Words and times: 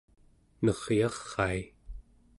neryarai 0.63 1.61